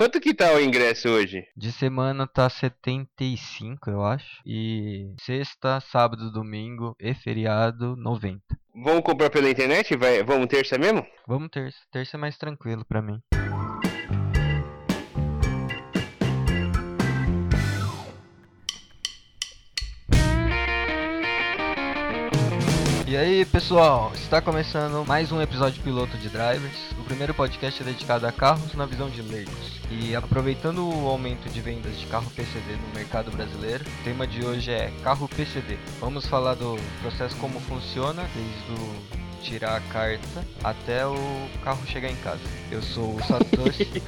[0.00, 1.46] Quanto que tá o ingresso hoje?
[1.54, 4.40] De semana tá 75, eu acho.
[4.46, 8.40] E sexta, sábado, domingo e feriado, 90.
[8.82, 9.94] Vamos comprar pela internet?
[9.96, 11.06] Vai, vamos terça mesmo?
[11.28, 11.76] Vamos terça.
[11.92, 13.20] Terça é mais tranquilo pra mim.
[23.10, 26.92] E aí pessoal, está começando mais um episódio piloto de Drivers.
[26.96, 29.80] O primeiro podcast dedicado a carros na visão de leigos.
[29.90, 34.44] E aproveitando o aumento de vendas de carro PCD no mercado brasileiro, o tema de
[34.46, 35.76] hoje é carro PCD.
[35.98, 41.16] Vamos falar do processo como funciona, desde o tirar a carta até o
[41.64, 42.40] carro chegar em casa.
[42.70, 43.88] Eu sou o Satoshi.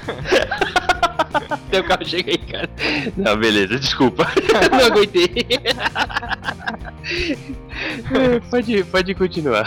[1.50, 2.68] Até o carro chegar em casa.
[3.16, 4.27] Não, beleza, desculpa.
[4.70, 5.28] Não aguentei.
[8.50, 9.66] pode, pode continuar.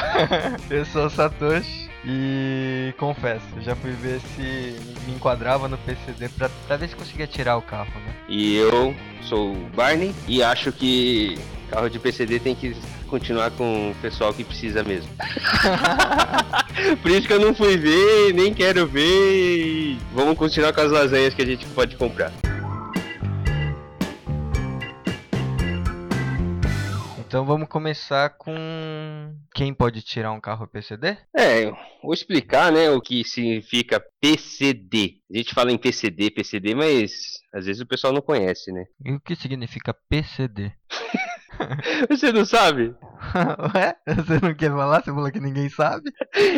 [0.70, 1.86] Eu sou o Satoshi.
[2.08, 4.76] E confesso, já fui ver se
[5.08, 8.14] me enquadrava no PCD pra, pra ver se conseguia tirar o carro, né?
[8.30, 11.36] E eu sou o Barney e acho que
[11.72, 12.76] carro de PCD tem que
[13.06, 15.10] continuar com o pessoal que precisa mesmo.
[17.02, 19.98] Por isso que eu não fui ver, nem quero ver.
[20.14, 22.32] Vamos continuar com as lasanhas que a gente pode comprar.
[27.36, 28.56] Então vamos começar com
[29.54, 31.18] quem pode tirar um carro PCD?
[31.36, 31.70] É,
[32.02, 35.18] vou explicar, né, o que significa PCD.
[35.34, 38.86] A gente fala em PCD, PCD, mas às vezes o pessoal não conhece, né?
[39.04, 40.72] E o que significa PCD?
[42.10, 42.96] Você não sabe?
[43.76, 43.96] Ué?
[44.08, 45.04] Você não quer falar?
[45.04, 46.12] Você falou que ninguém sabe?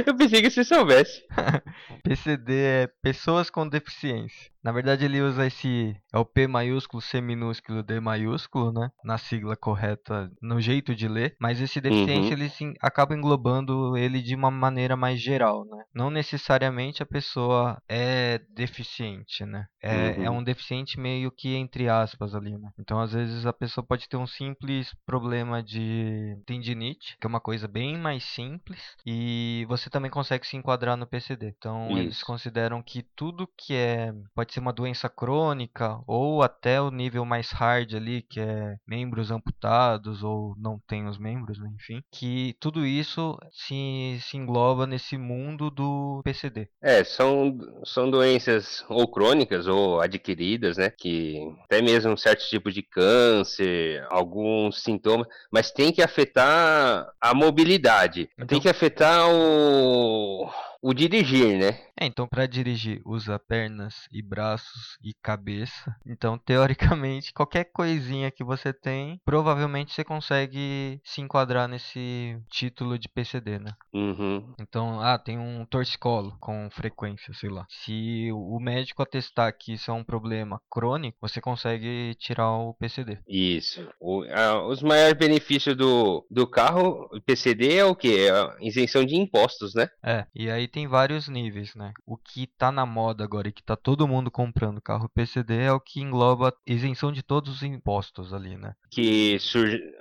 [0.05, 1.23] Eu pensei que você soubesse.
[2.03, 4.51] PCD é pessoas com deficiência.
[4.67, 8.89] Na verdade, ele usa esse é o P maiúsculo, C minúsculo, D maiúsculo, né?
[9.01, 11.37] Na sigla correta, no jeito de ler.
[11.39, 12.39] Mas esse deficiente, Uhum.
[12.39, 15.85] ele sim, acaba englobando ele de uma maneira mais geral, né?
[15.95, 19.67] Não necessariamente a pessoa é deficiente, né?
[19.81, 20.23] É, Uhum.
[20.25, 22.69] é um deficiente meio que entre aspas ali, né?
[22.77, 27.39] Então, às vezes, a pessoa pode ter um simples problema de tendinite, que é uma
[27.39, 31.53] coisa bem mais simples, e você também consegue se enquadrar no PCD.
[31.57, 32.25] Então, eles Isso.
[32.25, 37.51] consideram que tudo que é pode ser uma doença crônica ou até o nível mais
[37.51, 42.85] hard ali, que é membros amputados ou não tem os membros, né, enfim, que tudo
[42.85, 46.67] isso se, se engloba nesse mundo do PCD.
[46.81, 50.89] É, são, são doenças ou crônicas ou adquiridas, né?
[50.89, 57.33] Que até mesmo um certo tipo de câncer, alguns sintomas, mas tem que afetar a
[57.33, 58.29] mobilidade.
[58.33, 60.49] Então- Tem que afetar o,
[60.81, 61.86] o dirigir, né?
[61.99, 65.95] É, então para dirigir usa pernas e braços e cabeça.
[66.05, 73.09] Então, teoricamente, qualquer coisinha que você tem, provavelmente você consegue se enquadrar nesse título de
[73.09, 73.73] PCD, né?
[73.93, 74.53] Uhum.
[74.59, 77.65] Então, ah, tem um torcicolo com frequência, sei lá.
[77.69, 83.17] Se o médico atestar que isso é um problema crônico, você consegue tirar o PCD.
[83.27, 83.87] Isso.
[83.99, 88.27] O- a- os maiores benefícios do, do carro, PCD, é o quê?
[88.27, 89.87] É a isenção de impostos, né?
[90.03, 91.86] É, e aí tem vários níveis, né?
[92.05, 95.71] O que tá na moda agora e que tá todo mundo comprando carro PCD é
[95.71, 98.73] o que engloba isenção de todos os impostos ali, né?
[98.91, 99.37] que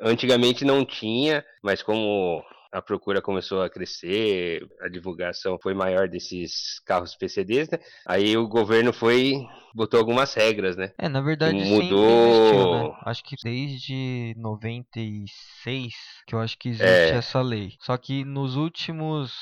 [0.00, 2.42] antigamente não tinha, mas como
[2.72, 7.78] a procura começou a crescer, a divulgação foi maior desses carros PCDs, né?
[8.06, 10.90] Aí o governo foi botou algumas regras, né?
[10.98, 12.26] É, na verdade Que sempre mudou.
[12.28, 12.98] existiu, né?
[13.04, 15.92] Acho que desde 96
[16.26, 17.16] que eu acho que existe É.
[17.18, 17.72] essa lei.
[17.80, 19.32] Só que nos últimos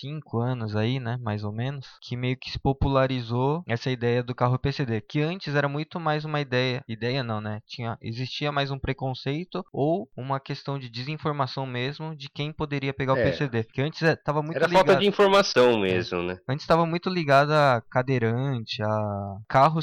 [0.00, 4.34] cinco anos aí, né, mais ou menos, que meio que se popularizou essa ideia do
[4.34, 7.60] carro PCD, que antes era muito mais uma ideia, ideia não, né?
[7.66, 13.14] Tinha existia mais um preconceito ou uma questão de desinformação mesmo de quem poderia pegar
[13.14, 13.22] o É.
[13.24, 16.38] PCD, porque antes eh, tava muito Era ligado falta de informação mesmo, né?
[16.48, 19.36] Antes estava muito ligado a cadeirante, a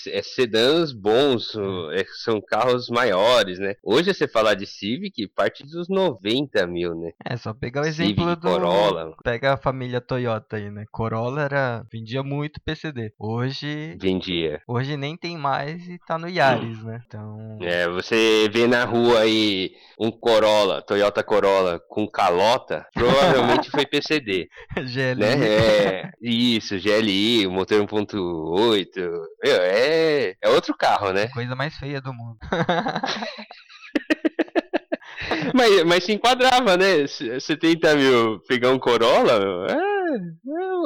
[0.07, 1.55] é sedãs bons,
[1.93, 3.75] é, são carros maiores, né?
[3.83, 7.11] Hoje você falar de Civic, parte dos 90 mil, né?
[7.25, 8.49] É, só pegar o exemplo Civic, do...
[8.49, 9.15] Corolla.
[9.23, 10.85] Pega a família Toyota aí, né?
[10.91, 11.85] Corolla era...
[11.91, 13.13] vendia muito PCD.
[13.17, 14.61] Hoje vendia.
[14.67, 17.01] Hoje nem tem mais e tá no Yaris, né?
[17.07, 17.57] Então.
[17.61, 24.49] É, você vê na rua aí um Corolla, Toyota Corolla com calota, provavelmente foi PCD.
[24.75, 25.13] GLI.
[25.23, 25.45] Né?
[25.45, 29.09] É, isso, GLI, motor 1.8.
[29.43, 31.29] É, é outro carro, né?
[31.29, 32.37] Coisa mais feia do mundo.
[35.53, 37.07] mas, mas se enquadrava, né?
[37.07, 39.92] 70 mil pegar um Corolla, é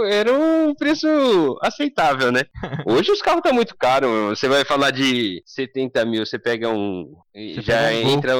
[0.09, 1.07] era um preço
[1.61, 2.41] aceitável, né?
[2.85, 4.37] Hoje os carros estão tá muito caros.
[4.37, 7.13] Você vai falar de 70 mil, você pega um.
[7.33, 8.33] Você já pega um entra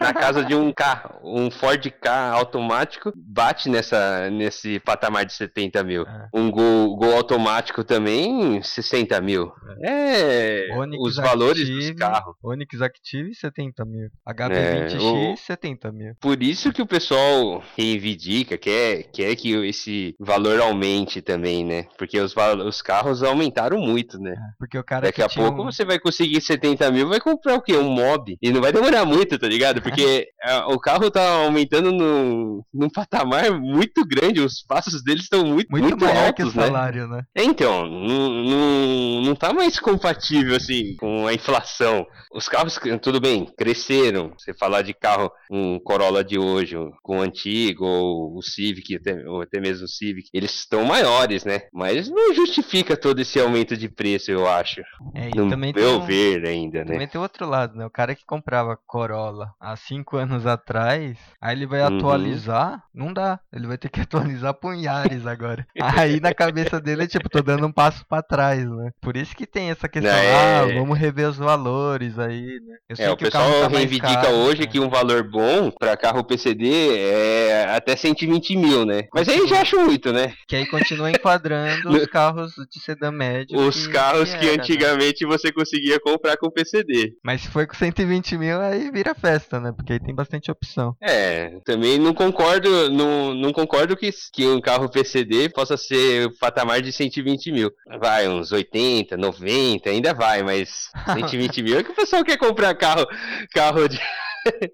[0.00, 5.82] na casa de um carro, um Ford K automático, bate nessa, nesse patamar de 70
[5.84, 6.02] mil.
[6.02, 6.28] É.
[6.34, 9.52] Um Gol, Gol automático também, 60 mil.
[9.82, 10.68] É.
[10.68, 12.34] é os valores Active, dos carros.
[12.42, 14.08] Onix Active, 70 mil.
[14.28, 15.36] HB20X, é, o...
[15.36, 16.14] 70 mil.
[16.20, 21.86] Por isso que o pessoal reivindica, quer, quer que esse valor aumente também, né?
[21.98, 22.34] Porque os,
[22.66, 24.32] os carros aumentaram muito, né?
[24.32, 25.64] É, porque o cara Daqui a pouco um...
[25.64, 27.76] você vai conseguir 70 mil, vai comprar o quê?
[27.76, 28.36] Um mob.
[28.40, 29.82] E não vai demorar muito, tá ligado?
[29.82, 30.28] Porque
[30.68, 35.88] o carro tá aumentando num, num patamar muito grande, os passos deles estão muito, muito,
[35.88, 36.66] muito altos, que o né?
[36.66, 37.22] salário, né?
[37.36, 42.06] Então, não, não, não tá mais compatível, assim, com a inflação.
[42.32, 44.32] Os carros, tudo bem, cresceram.
[44.38, 49.28] Você falar de carro, um Corolla de hoje, com o antigo, ou o Civic, até,
[49.28, 51.62] ou até mesmo o Civic, eles estão maiores, né?
[51.72, 54.80] Mas não justifica todo esse aumento de preço, eu acho.
[55.14, 56.92] É, e no também meu um, ver ainda, né?
[56.92, 57.86] Também tem outro lado, né?
[57.86, 61.98] O cara que comprava Corolla há cinco anos atrás, aí ele vai uhum.
[61.98, 63.40] atualizar, não dá.
[63.52, 65.66] Ele vai ter que atualizar pro Yaris agora.
[65.80, 68.90] aí na cabeça dele, tipo, tô dando um passo para trás, né?
[69.00, 70.60] Por isso que tem essa questão, é...
[70.60, 72.76] ah, vamos rever os valores aí, né?
[72.98, 74.66] é, o pessoal o tá reivindica caro, hoje né?
[74.66, 79.04] que um valor bom para carro PCD é até 120 mil, né?
[79.12, 80.34] Mas aí já acho muito, né?
[80.48, 83.60] Que aí continua enquadrando os carros de sedã médio.
[83.60, 84.62] Os que, carros que, que era, né?
[84.62, 85.30] antigamente né?
[85.30, 87.14] você conseguia comprar com PCD.
[87.22, 89.72] Mas se foi com 120 mil, aí vira festa, né?
[89.72, 90.96] Porque aí tem bastante opção.
[91.00, 96.38] É, também não concordo, não, não concordo que, que um carro PCD possa ser o
[96.38, 97.70] patamar de 120 mil.
[98.00, 102.74] Vai, uns 80, 90, ainda vai, mas 120 mil é que o pessoal quer comprar
[102.74, 103.06] carro,
[103.52, 104.00] carro de.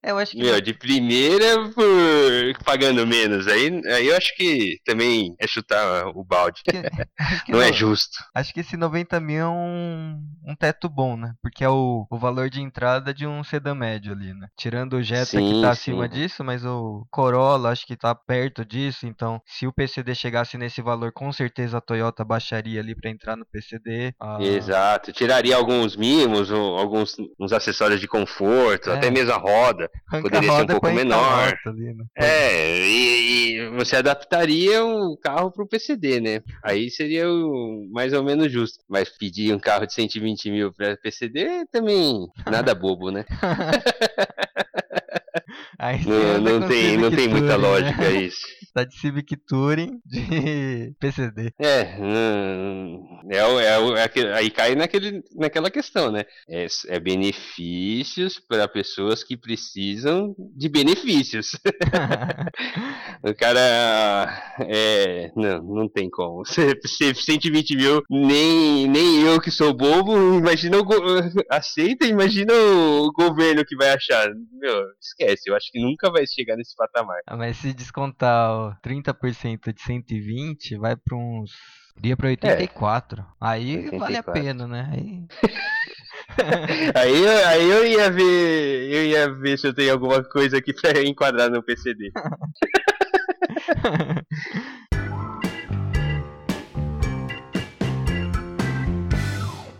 [0.02, 0.42] Eu acho que.
[0.42, 3.46] Meu, de primeira por pagando menos.
[3.46, 6.62] Aí, aí eu acho que também é chutar o balde.
[7.48, 8.18] não, não é justo.
[8.34, 11.34] Acho que esse 90 mil é um, um teto bom, né?
[11.42, 14.48] Porque é o, o valor de entrada de um sedã médio ali, né?
[14.56, 16.14] Tirando o Jetta sim, que tá acima sim.
[16.14, 19.06] disso, mas o Corolla acho que tá perto disso.
[19.06, 23.36] Então, se o PCD chegasse nesse valor, com certeza a Toyota baixaria ali para entrar
[23.36, 24.14] no PCD.
[24.20, 24.38] Ah...
[24.40, 25.12] Exato.
[25.12, 28.94] Tiraria alguns mimos, alguns uns acessórios de conforto, é.
[28.94, 31.58] até mesmo a roda roda, Arranca poderia roda ser um pouco menor.
[31.66, 32.04] Ali, né?
[32.16, 36.42] É, e, e, você adaptaria o carro para o PCD, né?
[36.62, 38.84] Aí seria o, mais ou menos justo.
[38.88, 43.24] Mas pedir um carro de 120 mil para PCD também nada bobo, né?
[46.06, 47.56] não, não tem, não tem muita né?
[47.56, 48.22] lógica né?
[48.22, 48.40] isso.
[48.74, 51.52] Tá de Civic Touring de PCD.
[51.58, 51.80] É,
[53.30, 56.24] é, é, é, aí cai naquele, naquela questão, né?
[56.48, 61.52] É, é benefícios para pessoas que precisam de benefícios.
[63.24, 64.54] o cara.
[64.60, 66.44] É, não, não tem como.
[66.44, 66.78] Você,
[67.14, 70.84] 120 mil, nem, nem eu que sou bobo, imagina o,
[71.50, 74.28] aceita, imagina o governo que vai achar.
[74.52, 77.20] Meu, esquece, eu acho que nunca vai chegar nesse patamar.
[77.26, 81.52] Ah, mas se descontar ó, 30% de 120, vai para uns.
[81.96, 83.22] Iria pra 84.
[83.22, 83.98] É, aí 84.
[83.98, 84.90] vale a pena, né?
[84.92, 85.26] Aí...
[86.94, 88.92] aí, aí eu ia ver.
[88.92, 92.12] Eu ia ver se eu tenho alguma coisa aqui pra enquadrar no PCD.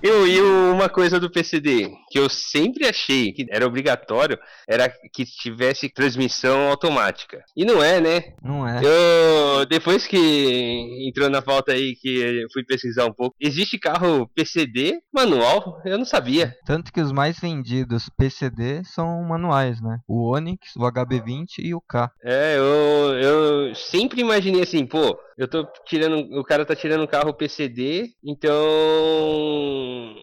[0.01, 5.25] Eu, e uma coisa do PCD que eu sempre achei que era obrigatório era que
[5.25, 7.43] tivesse transmissão automática.
[7.57, 8.35] E não é, né?
[8.43, 8.81] Não é.
[8.83, 14.29] Eu, depois que entrou na pauta aí que eu fui pesquisar um pouco, existe carro
[14.35, 15.81] PCD manual?
[15.85, 16.55] Eu não sabia.
[16.65, 19.99] Tanto que os mais vendidos PCD são manuais, né?
[20.07, 22.11] O Onix, o HB20 e o K.
[22.23, 26.37] É, eu, eu sempre imaginei assim, pô, eu tô tirando.
[26.37, 28.59] O cara tá tirando um carro PCD, então.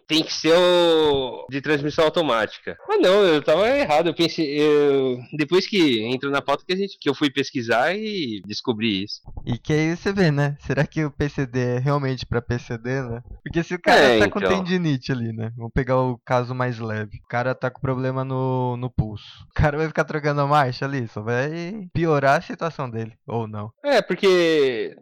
[0.06, 2.76] Tem que ser o de transmissão automática.
[2.88, 4.08] Mas não, eu tava errado.
[4.08, 4.60] Eu pensei.
[4.60, 9.04] Eu, depois que entrou na pauta que, a gente, que eu fui pesquisar e descobri
[9.04, 9.20] isso.
[9.44, 10.56] E que aí você vê, né?
[10.60, 13.22] Será que o PCD é realmente pra PCD, né?
[13.42, 14.30] Porque se o cara é, tá então.
[14.30, 15.52] com tendinite ali, né?
[15.56, 17.18] Vamos pegar o caso mais leve.
[17.24, 19.46] O cara tá com problema no, no pulso.
[19.50, 23.12] O cara vai ficar trocando a marcha ali, só vai piorar a situação dele.
[23.26, 23.70] Ou não.
[23.84, 24.96] É, porque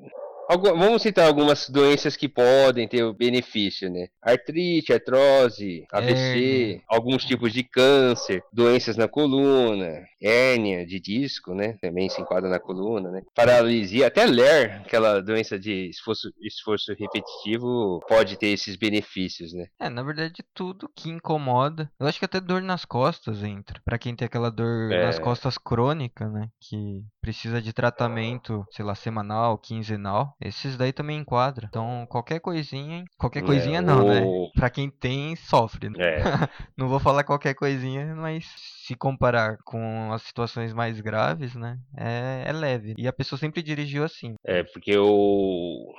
[0.49, 4.09] Vamos citar algumas doenças que podem ter o benefício, né?
[4.23, 6.85] Artrite, artrose, AVC, é.
[6.89, 11.77] alguns tipos de câncer, doenças na coluna, hérnia de disco, né?
[11.81, 13.23] Também se enquadra na coluna, né?
[13.35, 19.67] Paralisia, até LER, aquela doença de esforço, esforço repetitivo, pode ter esses benefícios, né?
[19.81, 21.91] É, na verdade, tudo que incomoda.
[21.99, 23.81] Eu acho que até dor nas costas entra.
[23.85, 25.07] Para quem tem aquela dor é.
[25.07, 26.49] nas costas crônica, né?
[26.61, 30.34] Que precisa de tratamento, sei lá, semanal, quinzenal.
[30.41, 31.67] Esses daí também enquadra.
[31.69, 33.05] Então, qualquer coisinha.
[33.19, 34.09] Qualquer é, coisinha é, não, o...
[34.09, 34.51] né?
[34.55, 35.91] Pra quem tem, sofre.
[35.91, 35.97] Né?
[35.99, 36.23] É.
[36.77, 38.45] não vou falar qualquer coisinha, mas
[38.87, 41.79] se comparar com as situações mais graves, né?
[41.97, 42.95] É, é leve.
[42.99, 44.35] E a pessoa sempre dirigiu assim.
[44.45, 45.95] É, porque o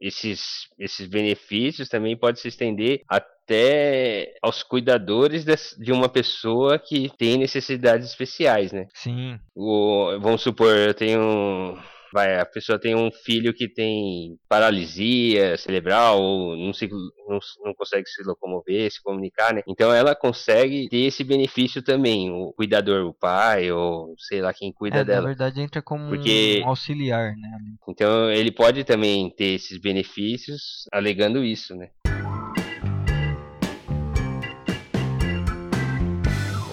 [0.00, 5.44] esses, esses benefícios também podem se estender até aos cuidadores
[5.76, 8.86] de uma pessoa que tem necessidades especiais, né?
[8.94, 9.38] Sim.
[9.54, 11.76] O, vamos supor, eu tenho
[12.12, 17.74] vai, a pessoa tem um filho que tem paralisia cerebral ou não, se, não, não
[17.74, 19.62] consegue se locomover, se comunicar, né?
[19.66, 24.72] Então ela consegue ter esse benefício também, o cuidador, o pai ou sei lá quem
[24.72, 25.22] cuida é, dela.
[25.22, 26.62] Na verdade entra como Porque...
[26.64, 27.58] um auxiliar, né?
[27.88, 31.90] Então ele pode também ter esses benefícios alegando isso, né?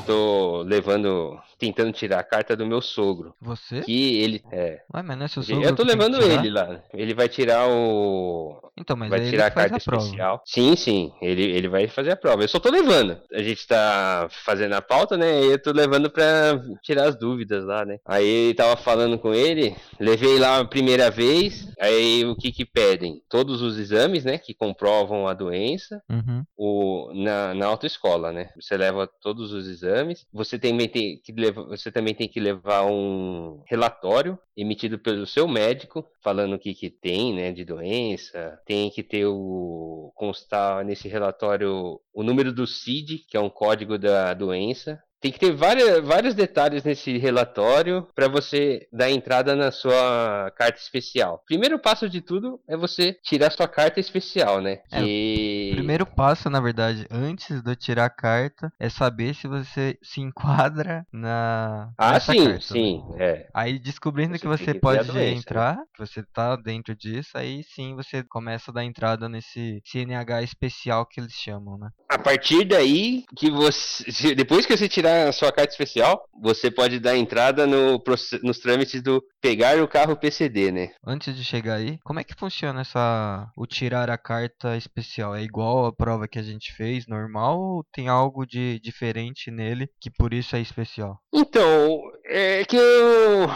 [0.05, 3.33] tô levando, tentando tirar a carta do meu sogro.
[3.41, 3.81] Você?
[3.81, 4.81] Que ele, é.
[4.93, 6.81] Ué, mas não é seu sogro Eu tô levando ele lá.
[6.93, 8.61] Ele vai tirar o.
[8.77, 10.03] Então, mas vai aí tirar ele a carta a prova.
[10.03, 10.43] especial.
[10.45, 11.13] Sim, sim.
[11.21, 12.43] Ele, ele vai fazer a prova.
[12.43, 13.17] Eu só tô levando.
[13.33, 15.41] A gente tá fazendo a pauta, né?
[15.43, 17.99] E eu tô levando pra tirar as dúvidas lá, né?
[18.05, 19.75] Aí tava falando com ele.
[19.99, 21.71] Levei lá a primeira vez.
[21.79, 23.21] Aí o que que pedem?
[23.29, 24.37] Todos os exames, né?
[24.37, 26.01] Que comprovam a doença.
[26.09, 26.43] Uhum.
[26.57, 28.49] o, na, na autoescola, né?
[28.59, 30.25] Você leva todos os exames.
[30.33, 35.47] Você também tem que levar, você também tem que levar um relatório emitido pelo seu
[35.47, 38.59] médico falando o que, que tem, né, de doença.
[38.65, 43.97] Tem que ter o constar nesse relatório o número do CID, que é um código
[43.97, 44.99] da doença.
[45.21, 50.77] Tem que ter várias, vários detalhes nesse relatório para você dar entrada na sua carta
[50.77, 51.41] especial.
[51.47, 54.81] Primeiro passo de tudo é você tirar sua carta especial, né?
[54.91, 59.47] É, Que- primeiro passo, na verdade, antes de eu tirar a carta, é saber se
[59.47, 61.91] você se enquadra na.
[61.97, 62.59] Ah, sim, carta, né?
[62.59, 63.47] sim, é.
[63.53, 65.31] Aí descobrindo Você que você que pode doença, né?
[65.31, 70.41] entrar, que você tá dentro disso, aí sim você começa a dar entrada nesse CNH
[70.41, 71.89] especial que eles chamam, né?
[72.09, 76.99] A partir daí que você, depois que você tirar a sua carta especial, você pode
[76.99, 78.01] dar entrada no,
[78.43, 80.89] nos trâmites do pegar o carro PCD, né?
[81.05, 85.35] Antes de chegar aí, como é que funciona essa o tirar a carta especial?
[85.35, 89.87] É igual a prova que a gente fez, normal, ou tem algo de diferente nele
[90.01, 91.19] que por isso é especial?
[91.31, 93.47] Então, é que eu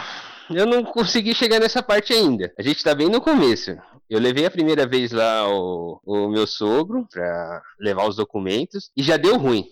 [0.50, 2.52] eu não consegui chegar nessa parte ainda.
[2.56, 3.76] A gente tá bem no começo.
[4.08, 9.02] Eu levei a primeira vez lá o, o meu sogro pra levar os documentos e
[9.02, 9.64] já deu ruim.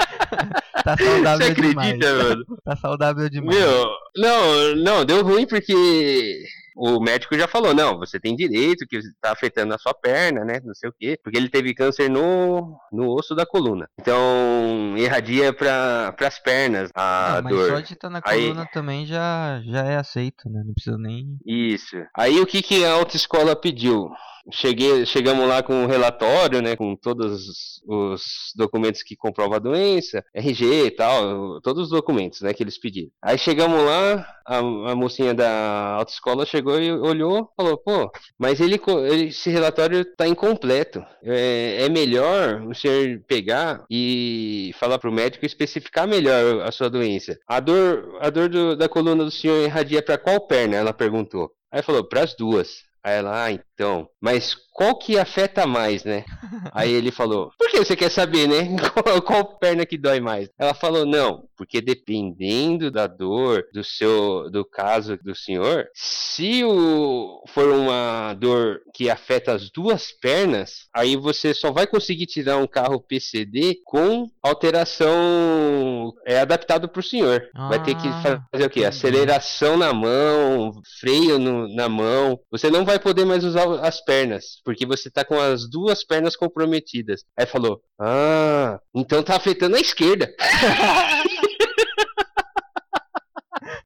[0.96, 2.24] tá Você saudável acredita, demais.
[2.24, 2.44] mano?
[2.64, 3.56] Tá saudável demais.
[3.58, 6.44] Meu, não, não, deu ruim porque
[6.76, 10.60] o médico já falou, não, você tem direito, que tá afetando a sua perna, né,
[10.64, 13.88] não sei o quê, porque ele teve câncer no, no osso da coluna.
[14.00, 17.68] Então, irradia para as pernas a mas dor.
[17.70, 20.62] só de estar na Aí- coluna também já, já é aceito, né?
[20.64, 21.36] Não precisa nem.
[21.46, 21.96] Isso.
[22.16, 24.08] Aí o que, que a autoescola pediu?
[24.50, 27.46] Cheguei, chegamos lá com um relatório, né, com todos
[27.86, 28.22] os
[28.56, 33.08] documentos que comprovam a doença, RG e tal, todos os documentos, né, que eles pediram.
[33.22, 38.80] Aí chegamos lá, a, a mocinha da autoescola chegou e olhou, falou, pô, mas ele,
[39.10, 41.04] ele- esse relatório tá incompleto.
[41.22, 47.38] É, é melhor o senhor pegar e falar pro médico especificar melhor a sua doença.
[47.46, 50.76] A dor, a dor do- da coluna do senhor irradia para qual perna?
[50.76, 51.50] Ela perguntou.
[51.70, 52.82] Aí falou, para as duas.
[53.02, 54.06] Aí ela, ah, então.
[54.20, 56.24] Mas qual que afeta mais, né?
[56.72, 58.76] Aí ele falou, por que você quer saber, né?
[59.02, 60.48] Qual, qual perna que dói mais?
[60.58, 67.42] Ela falou, não, porque dependendo da dor do seu, do caso do senhor, se o,
[67.48, 72.66] for uma dor que afeta as duas pernas, aí você só vai conseguir tirar um
[72.66, 77.42] carro PCD com alteração é adaptado pro senhor.
[77.54, 78.84] vai ter que Ah, fazer o quê?
[78.84, 82.38] Aceleração na mão, freio no- na mão.
[82.50, 86.36] Você não vai poder mais usar as pernas, porque você tá com as duas pernas
[86.36, 87.22] comprometidas.
[87.38, 90.32] Aí falou: Ah, então tá afetando a esquerda.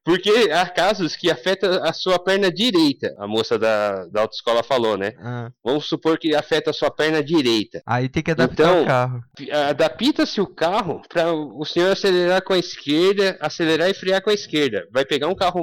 [0.07, 3.13] Porque há casos que afeta a sua perna direita.
[3.19, 5.11] A moça da, da autoescola falou, né?
[5.19, 7.81] Ah, Vamos supor que afeta a sua perna direita.
[7.85, 9.21] aí tem que adaptar Então- o carro.
[9.69, 14.33] Adapta-se o carro para o senhor acelerar com a esquerda, acelerar e frear com a
[14.33, 14.87] esquerda.
[14.93, 15.59] Vai pegar um carro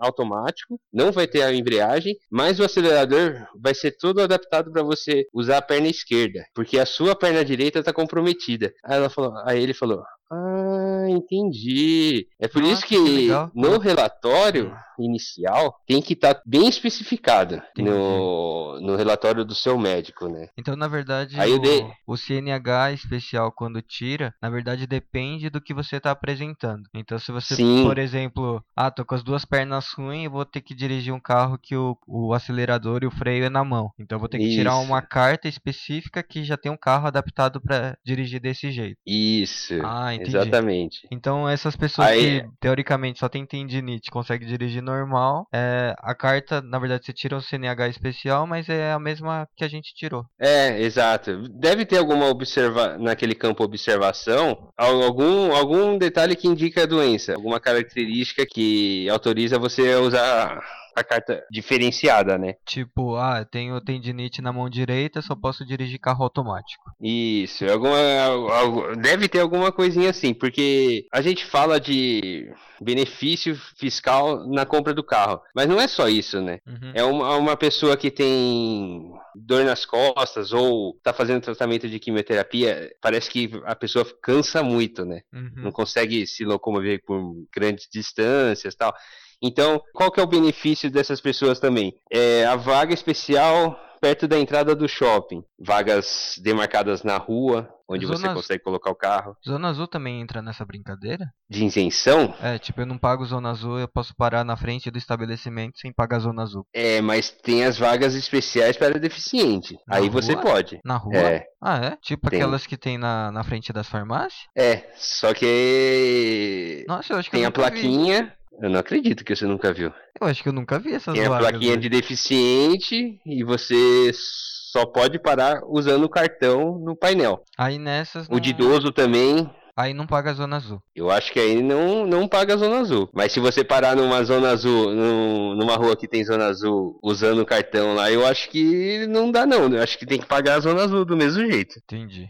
[0.00, 5.26] automático, não vai ter a embreagem, mas o acelerador vai ser todo adaptado para você
[5.34, 8.72] usar a perna esquerda, porque a sua perna direita está comprometida.
[8.84, 12.28] Aí, ela falou, aí ele falou: Ah, entendi.
[12.38, 18.80] É por Nossa, isso que que, no relatório inicial tem que estar bem especificado no,
[18.80, 20.48] no relatório do seu médico, né?
[20.56, 25.60] Então, na verdade, Aí o, dei- o CNH especial, quando tira, na verdade depende do
[25.60, 26.82] que você está apresentando.
[26.94, 27.84] Então, se você, Sim.
[27.84, 31.58] por exemplo, ah, tô com as duas pernas ruins, vou ter que dirigir um carro
[31.62, 33.90] que o, o acelerador e o freio é na mão.
[33.98, 34.82] Então, vou ter que tirar Isso.
[34.82, 38.98] uma carta específica que já tem um carro adaptado para dirigir desse jeito.
[39.06, 39.74] Isso.
[39.82, 40.36] Ah, entendi.
[40.36, 41.08] Exatamente.
[41.10, 45.46] Então, essas pessoas Aí- que, teoricamente, só tem tendinite, conseguem dirigir normal.
[45.52, 49.64] É, a carta, na verdade, você tira um CNH especial, mas é a mesma que
[49.64, 50.24] a gente tirou.
[50.40, 51.48] É, exato.
[51.48, 57.60] Deve ter alguma observa naquele campo observação, algum, algum detalhe que indica a doença, alguma
[57.60, 60.60] característica que autoriza você a usar
[61.00, 62.54] a carta diferenciada, né?
[62.66, 66.90] Tipo, ah, tenho tendinite na mão direita, só posso dirigir carro automático.
[67.00, 74.64] Isso, alguma, deve ter alguma coisinha assim, porque a gente fala de benefício fiscal na
[74.64, 76.60] compra do carro, mas não é só isso, né?
[76.66, 76.92] Uhum.
[76.94, 82.90] É uma, uma pessoa que tem dor nas costas ou tá fazendo tratamento de quimioterapia,
[83.00, 85.22] parece que a pessoa cansa muito, né?
[85.32, 85.52] Uhum.
[85.56, 87.20] Não consegue se locomover por
[87.54, 88.94] grandes distâncias tal.
[89.42, 91.94] Então, qual que é o benefício dessas pessoas também?
[92.10, 98.18] É a vaga especial perto da entrada do shopping, vagas demarcadas na rua, onde Zona
[98.18, 99.36] você consegue colocar o carro.
[99.46, 101.26] Zona Azul também entra nessa brincadeira?
[101.48, 102.34] De isenção?
[102.40, 105.92] É, tipo, eu não pago Zona Azul, eu posso parar na frente do estabelecimento sem
[105.92, 106.66] pagar Zona Azul.
[106.72, 109.76] É, mas tem as vagas especiais para deficiente.
[109.86, 110.22] Na Aí rua?
[110.22, 110.80] você pode.
[110.84, 111.16] Na rua?
[111.16, 111.44] É.
[111.60, 111.96] Ah, é?
[112.02, 112.38] Tipo tem.
[112.38, 114.42] aquelas que tem na, na frente das farmácias?
[114.56, 116.84] É, só que.
[116.86, 118.24] Nossa, eu acho que tem eu a plaquinha.
[118.24, 118.37] Vi.
[118.60, 119.92] Eu não acredito que você nunca viu.
[120.20, 124.84] Eu acho que eu nunca vi essas Tem a plaquinha de deficiente e você só
[124.84, 127.42] pode parar usando o cartão no painel.
[127.56, 128.26] Aí nessas.
[128.30, 129.48] O de idoso também.
[129.76, 130.82] Aí não paga a zona azul.
[130.92, 133.08] Eu acho que aí não, não paga a zona azul.
[133.12, 137.42] Mas se você parar numa zona azul, num, numa rua que tem zona azul, usando
[137.42, 139.68] o cartão lá, eu acho que não dá não.
[139.72, 141.78] Eu acho que tem que pagar a zona azul do mesmo jeito.
[141.78, 142.28] Entendi.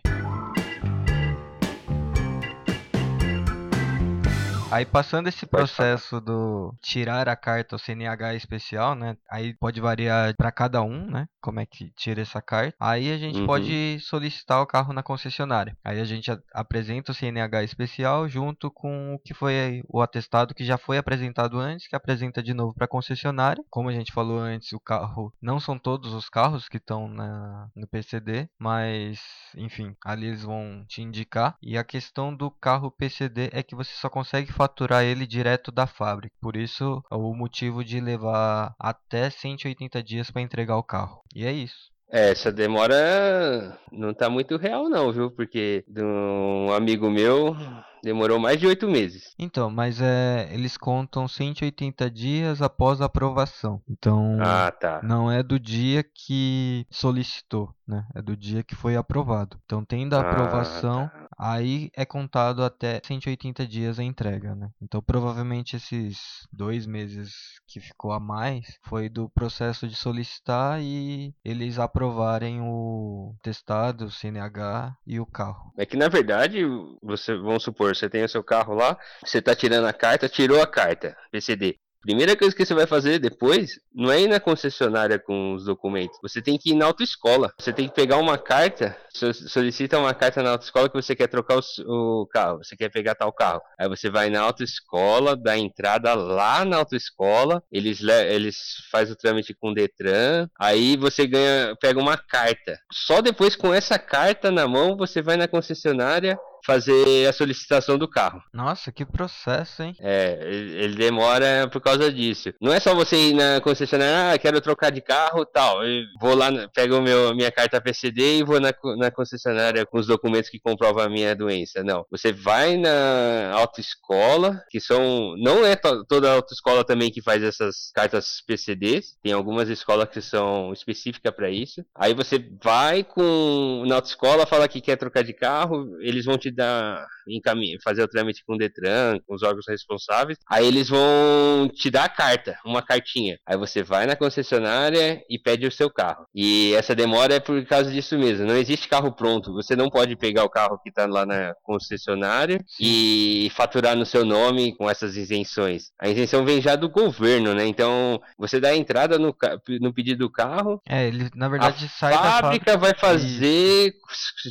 [4.71, 9.17] Aí passando esse processo do tirar a carta o CNH especial, né?
[9.31, 11.27] Aí pode variar para cada um, né?
[11.41, 12.77] Como é que tira essa carta.
[12.79, 13.47] Aí a gente uhum.
[13.47, 15.75] pode solicitar o carro na concessionária.
[15.83, 20.67] Aí a gente apresenta o CNH especial junto com o que foi o atestado que
[20.67, 23.65] já foi apresentado antes, que apresenta de novo para a concessionária.
[23.71, 27.89] Como a gente falou antes, o carro não são todos os carros que estão no
[27.91, 29.19] PCD, mas
[29.57, 31.57] enfim, ali eles vão te indicar.
[31.63, 35.87] E a questão do carro PCD é que você só consegue faturar ele direto da
[35.87, 36.35] fábrica.
[36.41, 41.21] Por isso, é o motivo de levar até 180 dias para entregar o carro.
[41.33, 41.93] E é isso.
[42.11, 45.31] É, essa demora não tá muito real não, viu?
[45.31, 47.55] Porque de um amigo meu
[48.03, 49.35] demorou mais de oito meses.
[49.39, 53.83] Então, mas é, eles contam 180 dias após a aprovação.
[53.89, 55.01] Então, ah, tá.
[55.03, 58.07] não é do dia que solicitou, né?
[58.15, 59.59] É do dia que foi aprovado.
[59.65, 61.29] Então, tendo a ah, aprovação, tá.
[61.39, 64.71] aí é contado até 180 dias a entrega, né?
[64.81, 67.33] Então, provavelmente esses dois meses
[67.67, 74.11] que ficou a mais foi do processo de solicitar e eles aprovarem o testado, o
[74.11, 75.73] CNH e o carro.
[75.77, 76.65] É que na verdade,
[77.03, 80.61] você vamos supor, você tem o seu carro lá, você está tirando a carta, tirou
[80.61, 81.77] a carta, PCD.
[82.01, 86.17] Primeira coisa que você vai fazer depois não é ir na concessionária com os documentos.
[86.23, 87.53] Você tem que ir na autoescola.
[87.59, 91.59] Você tem que pegar uma carta, solicita uma carta na autoescola que você quer trocar
[91.59, 93.61] o, carro, você quer pegar tal carro.
[93.79, 98.57] Aí você vai na autoescola, dá entrada lá na autoescola, eles eles
[98.91, 102.79] faz o trâmite com o Detran, aí você ganha, pega uma carta.
[102.93, 108.09] Só depois com essa carta na mão você vai na concessionária fazer a solicitação do
[108.09, 108.43] carro.
[108.53, 109.95] Nossa, que processo, hein?
[110.01, 112.53] É, ele demora por causa disso.
[112.61, 115.85] Não é só você ir na concessionária, ah, quero trocar de carro tal.
[115.85, 119.99] Eu vou lá, pego o meu, minha carta PCD e vou na, na concessionária com
[119.99, 121.83] os documentos que comprovam a minha doença.
[121.83, 122.05] Não.
[122.11, 125.35] Você vai na autoescola, que são.
[125.39, 129.17] Não é to, toda autoescola também que faz essas cartas PCDs.
[129.23, 131.85] Tem algumas escolas que são específicas para isso.
[131.95, 136.48] Aí você vai com na autoescola, fala que quer trocar de carro, eles vão te
[136.51, 140.39] te dar encaminhar, fazer o trâmite com o Detran, com os órgãos responsáveis.
[140.49, 143.39] Aí eles vão te dar a carta, uma cartinha.
[143.47, 146.27] Aí você vai na concessionária e pede o seu carro.
[146.35, 148.47] E essa demora é por causa disso mesmo.
[148.47, 149.53] Não existe carro pronto.
[149.53, 154.25] Você não pode pegar o carro que está lá na concessionária e faturar no seu
[154.25, 155.91] nome com essas isenções.
[156.01, 157.67] A isenção vem já do governo, né?
[157.67, 159.35] Então você dá a entrada no,
[159.81, 160.81] no pedido do carro.
[160.89, 162.79] É, ele na verdade a sai fábrica da fábrica.
[162.79, 163.93] vai fazer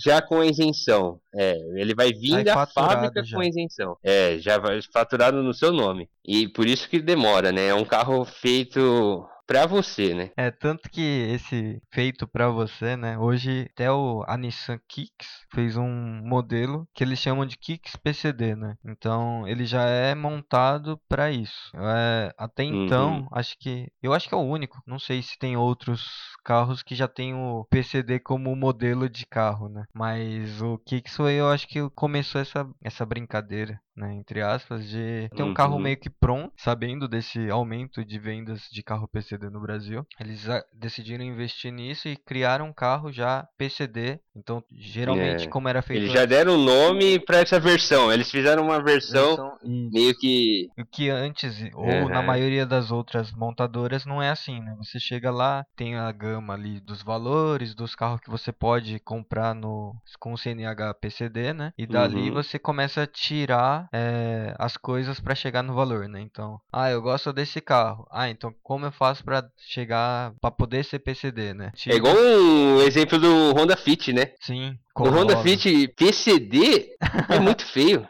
[0.03, 1.19] já com a isenção.
[1.35, 1.55] É,
[1.87, 3.37] ele vai vir da fábrica já.
[3.37, 3.97] com isenção.
[4.03, 6.09] É, já vai faturado no seu nome.
[6.25, 7.67] E por isso que demora, né?
[7.67, 10.29] É um carro feito para você, né?
[10.35, 13.17] É, tanto que esse feito para você, né?
[13.17, 18.55] Hoje até o a Nissan Kicks fez um modelo que eles chamam de Kicks PCD,
[18.55, 18.75] né?
[18.85, 21.71] Então, ele já é montado para isso.
[21.75, 23.27] É, até então, uhum.
[23.31, 26.05] acho que eu acho que é o único, não sei se tem outros
[26.43, 29.85] carros que já tem o PCD como modelo de carro, né?
[29.93, 35.27] Mas o Kicks foi, eu acho que começou essa essa brincadeira né, entre aspas, de
[35.35, 35.79] ter um carro Uhum.
[35.81, 40.05] meio que pronto, sabendo desse aumento de vendas de carro PCD no Brasil.
[40.19, 44.19] Eles ah, decidiram investir nisso e criaram um carro já PCD.
[44.35, 45.49] Então, geralmente, É.
[45.49, 48.11] como era feito Eles já deram um nome pra essa versão.
[48.13, 49.57] Eles fizeram uma versão versão-
[49.91, 50.67] meio que.
[50.77, 54.75] o que antes, ou na maioria das outras montadoras, não é assim, né?
[54.77, 59.55] Você chega lá, tem a gama ali dos valores, dos carros que você pode comprar
[59.55, 61.71] no com o CNH PCD, né?
[61.77, 62.35] E dali Uhum.
[62.35, 66.21] você começa a tirar é, as coisas para chegar no valor, né?
[66.21, 68.07] Então, ah, eu gosto desse carro.
[68.11, 71.71] Ah, então como eu faço para chegar, para poder ser PCD, né?
[71.87, 74.31] É igual um exemplo do Honda Fit, né?
[74.39, 74.77] Sim.
[75.03, 75.37] O Honda.
[75.43, 76.95] Fit PCD
[77.29, 78.07] é muito feio.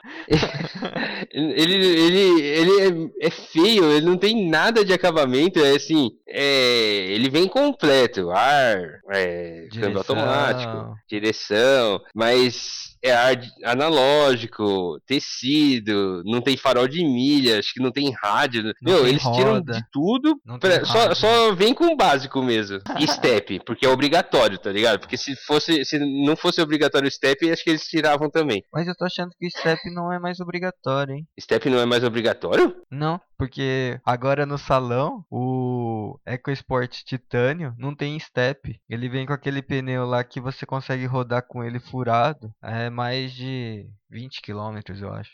[1.31, 5.59] ele ele, ele é, é feio, ele não tem nada de acabamento.
[5.59, 8.77] É assim, é, ele vem completo: ar,
[9.11, 17.73] é, câmbio automático, direção, mas é ar analógico, tecido, não tem farol de milha, acho
[17.73, 18.73] que não tem rádio.
[18.81, 19.73] Meu, tem eles tiram roda.
[19.73, 22.79] de tudo, Não pra- só, só vem com o básico mesmo.
[22.99, 24.99] E step, porque é obrigatório, tá ligado?
[24.99, 28.63] Porque se fosse, se não fosse obrigatório o step, acho que eles tiravam também.
[28.71, 31.27] Mas eu tô achando que o step não é mais obrigatório, hein?
[31.39, 32.75] Step não é mais obrigatório?
[32.89, 38.79] Não, porque agora no salão o EcoSport Titânio não tem step.
[38.89, 42.51] Ele vem com aquele pneu lá que você consegue rodar com ele furado.
[42.61, 45.31] É mais de 20 km, eu acho.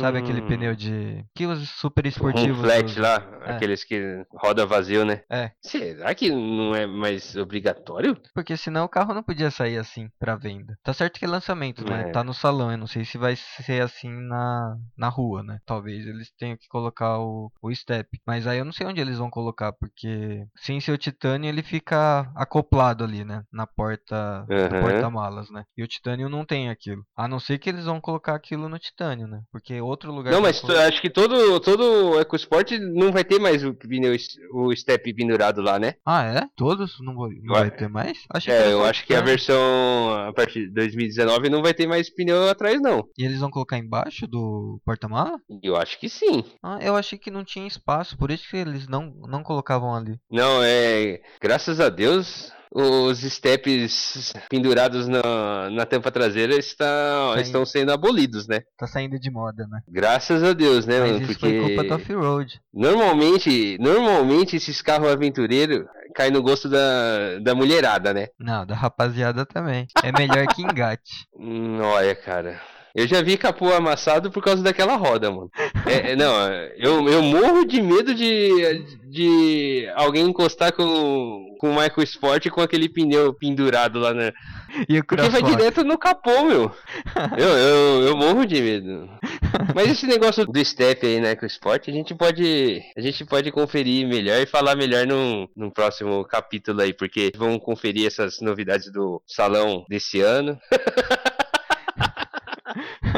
[0.00, 1.24] Sabe aquele Hum, pneu de.
[1.34, 2.60] Que os super Um esportivos.
[2.60, 3.02] flat usam?
[3.02, 3.52] lá, É.
[3.52, 5.22] aqueles que roda vazio, né?
[5.30, 5.52] É.
[5.60, 8.16] Será que não é mais obrigatório?
[8.34, 10.78] Porque senão o carro não podia sair assim pra venda.
[10.82, 12.08] Tá certo que é lançamento, né?
[12.08, 12.12] É.
[12.12, 12.70] Tá no salão.
[12.72, 15.58] Eu não sei se vai ser assim na, na rua, né?
[15.66, 18.08] Talvez eles tenham que colocar o, o step.
[18.26, 21.62] Mas aí eu não sei onde eles vão colocar, porque sem ser o titânio ele
[21.62, 23.42] fica acoplado ali, né?
[23.52, 24.80] Na porta do Aham.
[24.80, 25.64] porta-malas, né?
[25.76, 27.02] E o titânio não tem aquilo.
[27.16, 29.40] A não ser que eles vão colocar aquilo no titânio, né?
[29.52, 30.32] Porque outro lugar.
[30.32, 33.74] Não, mas eu tu- colo- acho que todo, todo EcoSport não vai ter mais o
[33.74, 34.14] pneu,
[34.52, 35.94] o step pendurado lá, né?
[36.04, 36.48] Ah, é?
[36.56, 36.98] Todos?
[37.00, 38.18] Não, vai, não vai ter mais?
[38.30, 39.56] Achei É, eu acho que a versão
[40.28, 43.04] a partir de 2019 não vai ter mais pneu atrás, não.
[43.18, 45.38] E eles vão colocar embaixo do porta-mala?
[45.62, 46.44] Eu acho que sim.
[46.62, 50.18] Ah, eu achei que não tinha espaço, por isso que eles não, não colocavam ali.
[50.30, 51.20] Não, é.
[51.40, 57.40] Graças a Deus, os steps pendurados na, na tampa traseira estão, Sim.
[57.40, 58.60] estão sendo abolidos, né?
[58.78, 59.80] Tá saindo de moda, né?
[59.88, 61.22] Graças a Deus, né, Mas mano?
[61.24, 62.60] isso Porque foi culpa do off-road.
[62.72, 68.28] normalmente, normalmente esses carros aventureiros caem no gosto da, da mulherada, né?
[68.38, 69.86] Não, da rapaziada também.
[70.02, 71.26] É melhor que engate.
[71.38, 72.60] Hum, olha, cara.
[72.96, 75.50] Eu já vi capô amassado por causa daquela roda, mano.
[75.84, 81.74] É, é, não, eu, eu morro de medo de, de alguém encostar com, com o
[81.74, 84.32] Michael Sport com aquele pneu pendurado lá na.
[84.88, 86.72] E o Porque vai direto no capô, meu.
[87.36, 89.10] Eu, eu, eu morro de medo.
[89.74, 92.82] Mas esse negócio do step aí na EcoSport, a gente pode.
[92.96, 97.62] A gente pode conferir melhor e falar melhor num, num próximo capítulo aí, porque vamos
[97.62, 100.58] conferir essas novidades do salão desse ano.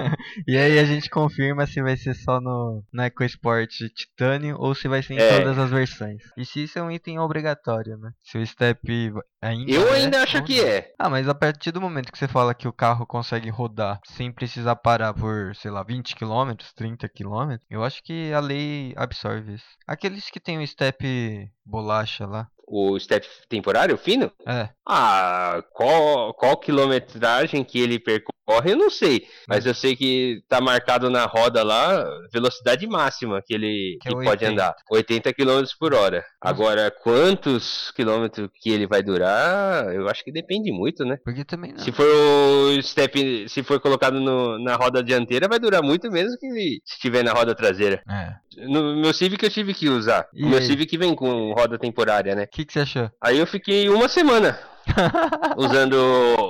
[0.47, 4.89] E aí a gente confirma se vai ser só no, no EcoSport Titânio ou se
[4.89, 5.39] vai ser em É.
[5.39, 6.23] todas as versões.
[6.37, 8.11] E se isso é um item obrigatório, né?
[8.23, 10.93] Se o step ainda Eu é, ainda acho ou que é.
[10.99, 14.33] Ah, mas a partir do momento que você fala que o carro consegue rodar sem
[14.33, 19.55] precisar parar por, sei lá, 20 km, 30 km, eu acho que a lei absorve
[19.55, 19.67] isso.
[19.87, 22.47] Aqueles que tem o step bolacha lá.
[22.71, 24.31] O step temporário, fino?
[24.47, 29.27] É, Ah, qual, qual quilometragem que ele percorre, eu não sei.
[29.47, 34.09] Mas eu sei que tá marcado na roda lá, velocidade máxima que ele Que que
[34.09, 34.51] é pode 80.
[34.53, 34.75] andar.
[34.91, 36.25] 80 km por hora.
[36.41, 41.19] Agora, quantos quilômetros que ele vai durar, eu acho que depende muito, né?
[41.25, 41.79] porque também não.
[41.81, 46.37] Se for o step, se for colocado no- na roda dianteira, vai durar muito menos
[46.37, 46.47] que
[46.85, 48.03] se estiver na roda traseira.
[48.09, 48.33] É.
[48.67, 50.27] No meu Civic eu tive que usar.
[50.33, 50.65] E o meu aí?
[50.65, 52.45] Civic vem com roda temporária, né?
[52.45, 53.11] O que, que você achou?
[53.23, 54.59] Aí eu fiquei uma semana
[55.57, 55.97] usando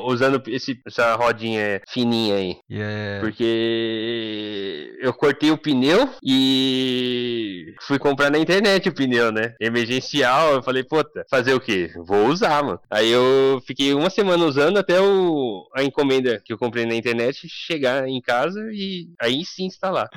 [0.06, 2.56] usando esse, essa rodinha fininha aí.
[2.70, 3.18] É.
[3.20, 9.54] Porque eu cortei o pneu e fui comprar na internet o pneu, né?
[9.60, 11.90] Emergencial, eu falei, puta, fazer o quê?
[12.06, 12.80] Vou usar, mano.
[12.90, 17.46] Aí eu fiquei uma semana usando até o, a encomenda que eu comprei na internet
[17.48, 20.08] chegar em casa e aí sim instalar.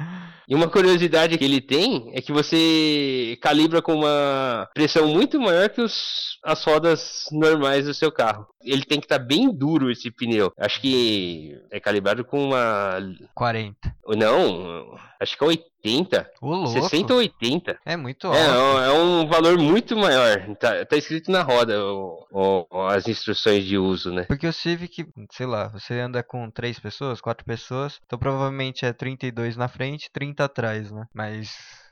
[0.48, 5.70] E uma curiosidade que ele tem é que você calibra com uma pressão muito maior
[5.70, 8.48] que os, as rodas normais do seu seu carro.
[8.64, 10.52] Ele tem que estar tá bem duro esse pneu.
[10.58, 12.98] Acho que é calibrado com uma
[13.34, 13.96] 40.
[14.08, 16.32] Não, acho que é 80.
[16.42, 16.70] Ô, louco.
[16.82, 17.80] 60 ou 80.
[17.86, 18.80] É muito É, alto.
[18.84, 20.56] é um valor muito maior.
[20.58, 24.24] Tá, tá escrito na roda o- o- as instruções de uso, né?
[24.24, 28.94] Porque o Civic, sei lá, você anda com três pessoas, quatro pessoas, então provavelmente é
[28.94, 31.06] 32 na frente, 30 atrás, né?
[31.14, 31.52] Mas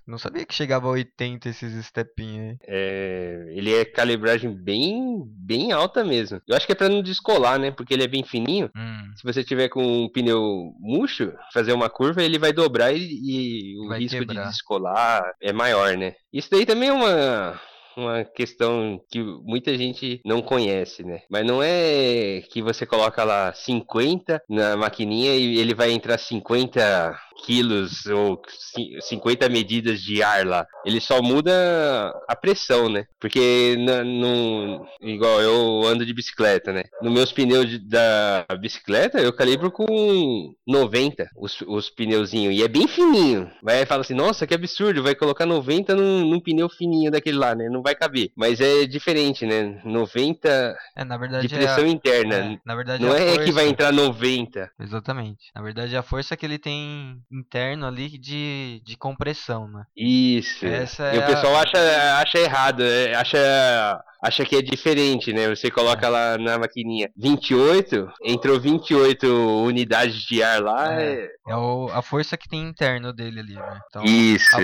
[0.10, 2.58] não sabia que chegava a 80 esses stepinhos aí.
[2.68, 6.42] É, ele é calibragem bem, bem alta mesmo.
[6.48, 7.72] Eu acho que é pra não descolar, né?
[7.72, 8.70] Porque ele é bem fininho.
[8.76, 13.00] Hum, Se você tiver com um pneu murcho, fazer uma curva, ele vai dobrar e,
[13.00, 14.44] e o Vai risco quebrar.
[14.44, 16.14] de descolar é maior, né?
[16.34, 17.60] Isso daí também é uma,
[17.98, 21.22] uma questão que muita gente não conhece, né?
[21.30, 27.20] Mas não é que você coloca lá 50 na maquininha e ele vai entrar 50
[27.46, 30.66] quilos ou ci- 50 medidas de ar lá.
[30.86, 31.52] Ele só muda
[32.28, 33.06] a pressão, né?
[33.20, 36.84] Porque na, no, igual eu ando de bicicleta, né?
[37.02, 42.68] Nos meus pneus de- da bicicleta eu calibro com 90 os, os pneuzinhos e é
[42.68, 43.50] bem fininho.
[43.64, 47.56] Vai falar assim, nossa, que absurdo, vai colocar 90 num, num pneu fininho daquele lá,
[47.56, 47.68] né?
[47.70, 48.32] Não vai caber.
[48.36, 49.82] Mas é diferente, né?
[49.86, 52.36] 90 É, na verdade de pressão é, a, interna.
[52.36, 54.70] é, na verdade Não a é que vai entrar 90.
[54.80, 55.52] Exatamente.
[55.56, 59.84] Na verdade a força que ele tem interno ali de, de compressão, né?
[59.96, 60.66] Isso.
[60.66, 65.32] Essa e é o pessoal a- acha, acha errado, é, acha, acha que é diferente,
[65.32, 65.48] né?
[65.50, 69.28] Você coloca lá na maquininha 28, entrou 28
[69.64, 71.00] unidades de ar lá.
[71.02, 71.14] É.
[71.26, 73.80] é- É o, a força que tem interno dele ali, né?
[73.88, 74.58] Então, Isso.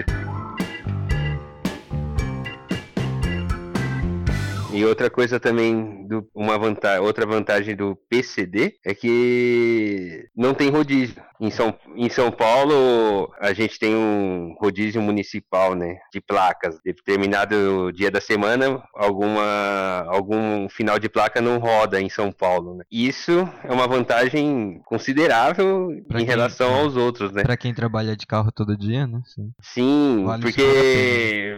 [4.76, 10.70] E outra coisa também, do, uma vantagem, outra vantagem do PCD é que não tem
[10.70, 11.16] rodízio.
[11.40, 15.98] Em São, em São Paulo, a gente tem um rodízio municipal, né?
[16.14, 16.80] De placas.
[16.84, 22.76] Determinado dia da semana, alguma, algum final de placa não roda em São Paulo.
[22.78, 22.84] Né?
[22.90, 26.82] Isso é uma vantagem considerável Pra em quem- relação é.
[26.82, 27.44] aos outros, né?
[27.44, 29.22] Pra quem trabalha de carro todo dia, né?
[29.26, 29.52] Sim.
[29.62, 31.58] Sim, Vale porque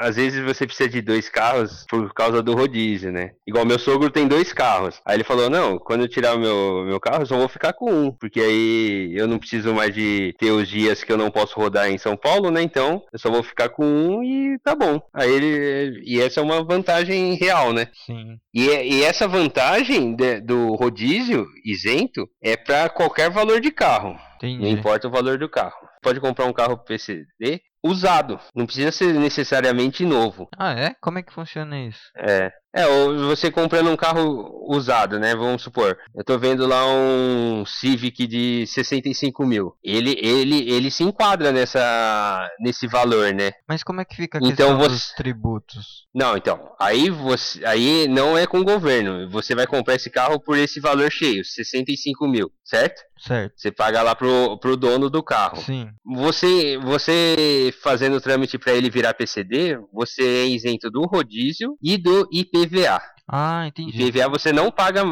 [0.00, 3.30] às vezes você precisa de dois carros por causa do rodízio, né?
[3.46, 5.00] Igual meu sogro tem dois carros.
[5.04, 7.72] Aí ele falou: Não, quando eu tirar o meu, meu carro, eu só vou ficar
[7.72, 8.12] com um.
[8.12, 11.88] Porque aí eu não preciso mais de ter os dias que eu não posso rodar
[11.90, 12.62] em São Paulo, né?
[12.62, 15.00] Então eu só vou ficar com um e tá bom.
[15.14, 16.02] Aí ele.
[16.04, 17.88] E essa é uma vantagem real, né?
[18.06, 18.36] Sim.
[18.54, 24.16] E, é- e essa vantagem de- do rodízio isento é para qualquer valor de carro.
[24.42, 24.68] Não Entendi.
[24.70, 25.74] importa o valor do carro.
[26.02, 28.38] Pode comprar um carro PCD usado.
[28.54, 30.48] Não precisa ser necessariamente novo.
[30.58, 30.94] Ah, é?
[31.00, 32.00] Como é que funciona isso?
[32.16, 32.50] É.
[32.74, 35.34] É, ou você comprando um carro usado, né?
[35.34, 35.96] Vamos supor.
[36.14, 39.74] Eu tô vendo lá um Civic de 65 mil.
[39.82, 43.52] Ele, ele, ele se enquadra nessa, nesse valor, né?
[43.66, 46.06] Mas como é que fica a Então você- dos tributos?
[46.14, 46.70] Não, então.
[46.78, 47.64] Aí você.
[47.64, 49.28] Aí não é com o governo.
[49.30, 53.00] Você vai comprar esse carro por esse valor cheio, 65 mil, certo?
[53.18, 53.54] Certo.
[53.56, 55.56] Você paga lá pro, pro dono do carro.
[55.62, 55.88] Sim.
[56.04, 61.96] Você, você fazendo o trâmite para ele virar PCD, você é isento do rodízio e
[61.96, 63.00] do IPVA.
[63.30, 64.02] Ah, entendi.
[64.02, 65.02] IPVA você não paga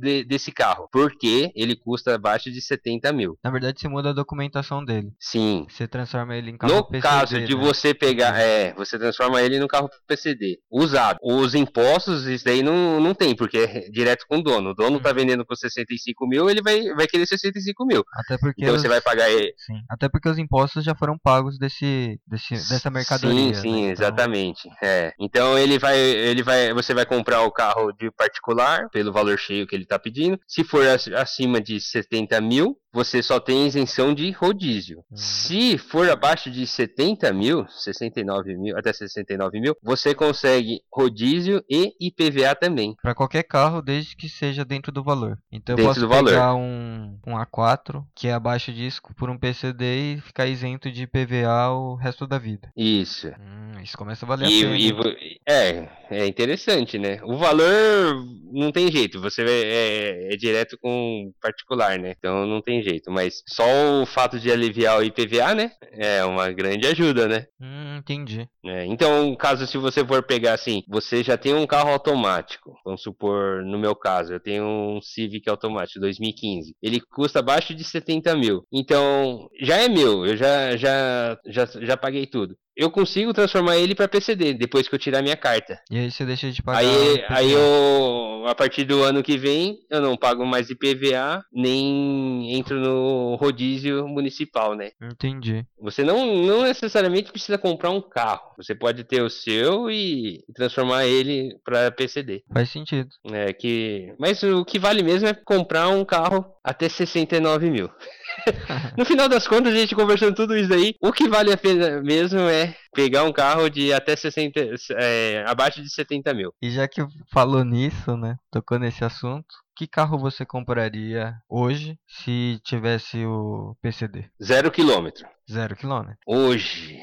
[0.00, 3.36] de- desse carro, porque ele custa abaixo de 70 mil.
[3.42, 5.08] Na verdade, você muda a documentação dele.
[5.18, 5.66] Sim.
[5.68, 7.60] Você transforma ele em carro No PCD, caso de né?
[7.60, 11.18] você pegar, é, você transforma ele no carro PCD usado.
[11.20, 14.70] Os impostos, isso daí não, não tem, porque é direto com o dono.
[14.70, 15.02] O dono Hum.
[15.02, 18.04] tá vendendo por 65 mil, ele vai, vai querer 65 mil.
[18.14, 18.80] Até porque Então os...
[18.82, 19.52] você vai pagar ele.
[19.56, 19.80] Sim.
[19.90, 21.84] Até porque os impostos já foram pagos desse,
[22.26, 23.54] desse dessa mercadoria.
[23.54, 23.78] Sim, sim, né?
[23.78, 24.68] Então, exatamente.
[24.82, 25.12] É.
[25.18, 29.66] Então ele vai, ele vai, você vai comprar o carro de particular pelo valor cheio
[29.66, 30.38] que ele está pedindo.
[30.46, 35.00] Se for ac- acima de 70 mil, você só tem isenção de rodízio.
[35.12, 35.16] Hum.
[35.16, 41.92] Se for abaixo de 70 mil, 69 mil, até 69 mil, você consegue rodízio e
[42.00, 42.96] IPVA também.
[43.02, 45.38] Para qualquer carro, desde que seja dentro do valor.
[45.52, 46.30] Então eu Dentro posso do valor.
[46.30, 51.06] pegar um, um A4 que é abaixo disso por um PCD e ficar isento de
[51.06, 52.70] PVA o resto da vida.
[52.74, 53.28] Isso.
[53.28, 55.16] Hum, isso começa a valer E, a pena.
[55.18, 57.20] e é, é interessante, né?
[57.24, 62.14] O valor não tem jeito, você vai- é, é direto com particular, né?
[62.18, 62.85] Então não tem jeito.
[63.10, 63.64] Mas só
[64.02, 65.72] o fato de aliviar o IPVA, né?
[65.92, 67.46] É uma grande ajuda, né?
[67.60, 68.48] Hum, entendi.
[68.64, 72.74] É, então, caso se você for pegar assim, você já tem um carro automático.
[72.84, 76.74] Vamos supor, no meu caso, eu tenho um Civic automático 2015.
[76.82, 78.66] Ele custa abaixo de 70 mil.
[78.72, 82.56] Então, já é meu, eu já, já, já, já paguei tudo.
[82.76, 85.80] Eu consigo transformar ele para PCD depois que eu tirar minha carta.
[85.90, 86.80] E aí você deixa de pagar.
[86.80, 92.54] Aí, aí eu, a partir do ano que vem, eu não pago mais IPVA, nem
[92.54, 94.90] entro no rodízio municipal, né?
[95.00, 95.64] Entendi.
[95.80, 98.52] Você não, não necessariamente precisa comprar um carro.
[98.58, 102.42] Você pode ter o seu e transformar ele para PCD.
[102.52, 103.08] Faz sentido.
[103.32, 107.90] É que, mas o que vale mesmo é comprar um carro até 69 mil.
[108.96, 112.02] no final das contas, a gente conversando tudo isso aí, o que vale a pena
[112.02, 114.60] mesmo é pegar um carro de até 60,
[114.98, 116.52] é, abaixo de 70 mil.
[116.62, 117.00] E já que
[117.32, 124.24] falou nisso, né, tocou nesse assunto, que carro você compraria hoje se tivesse o PCD?
[124.42, 125.28] Zero quilômetro.
[125.50, 126.18] Zero quilômetro.
[126.26, 126.98] Hoje,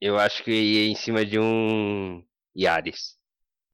[0.00, 2.22] eu acho que ia em cima de um
[2.56, 3.19] Yaris.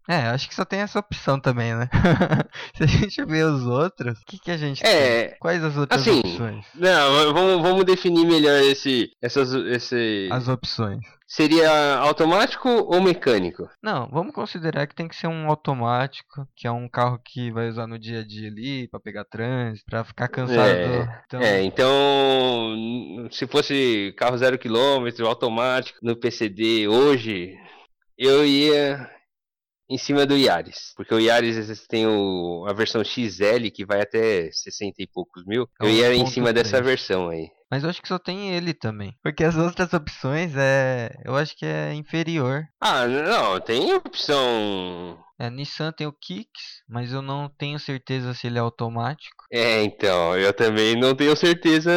[0.09, 1.89] É, acho que só tem essa opção também, né?
[2.77, 5.39] Se a gente vê os outros, o que, que a gente é, tem?
[5.39, 6.65] Quais as outras assim, opções?
[6.75, 10.29] Não, vamos, vamos definir melhor esse, essas, esse...
[10.31, 11.01] As opções.
[11.27, 13.69] Seria automático ou mecânico?
[13.83, 17.69] Não, vamos considerar que tem que ser um automático, que é um carro que vai
[17.69, 20.61] usar no dia a dia ali, para pegar trânsito, para ficar cansado.
[20.61, 21.41] É, então...
[21.41, 27.57] é, então, se fosse carro zero quilômetro, automático, no PCD hoje,
[28.17, 29.11] eu ia
[29.89, 30.93] em cima do Yaris.
[30.97, 35.69] Porque o Yaris tem o, a versão XL que vai até 60 e poucos mil.
[35.81, 36.55] Eu ia em cima 3.
[36.55, 37.49] dessa versão aí.
[37.71, 39.15] Mas eu acho que só tem ele também.
[39.23, 41.11] Porque as outras opções é.
[41.25, 42.65] Eu acho que é inferior.
[42.81, 45.19] Ah, não, tem opção.
[45.39, 49.45] É, Nissan tem o Kicks, mas eu não tenho certeza se ele é automático.
[49.53, 51.91] É, então, eu também não tenho certeza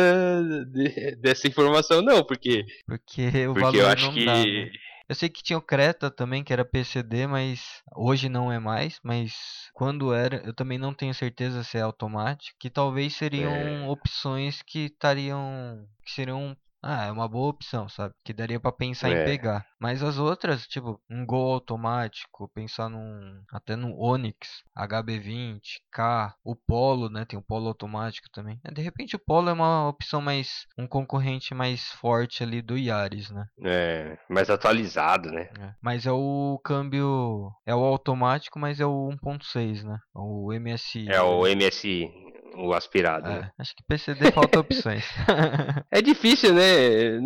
[0.74, 2.66] de, dessa informação, não, porque.
[2.86, 4.26] Porque o porque valor eu acho não que.
[4.26, 4.72] Dá, né?
[5.10, 9.00] Eu sei que tinha o Creta também, que era PCD, mas hoje não é mais.
[9.04, 9.34] Mas
[9.74, 12.56] quando era, eu também não tenho certeza se é automático.
[12.60, 13.88] Que talvez seriam é.
[13.88, 15.84] opções que estariam.
[16.06, 18.14] que seriam ah, é uma boa opção, sabe?
[18.24, 19.22] Que daria para pensar é.
[19.22, 19.66] em pegar.
[19.80, 23.42] Mas as outras, tipo, um Gol automático, pensar num.
[23.52, 25.60] Até no Onix, HB20,
[25.92, 27.26] K, o Polo, né?
[27.26, 28.60] Tem o Polo automático também.
[28.64, 30.66] É, de repente o Polo é uma opção mais.
[30.78, 33.46] um concorrente mais forte ali do Yaris, né?
[33.64, 35.50] É, mais atualizado, né?
[35.60, 35.74] É.
[35.82, 37.52] Mas é o câmbio.
[37.66, 39.98] É o automático, mas é o 1.6, né?
[40.16, 41.10] O MSI.
[41.10, 42.29] É o MSI
[42.60, 43.30] o aspirado.
[43.30, 43.52] É, né?
[43.58, 45.06] Acho que PCD falta opções.
[45.92, 47.20] é difícil, né?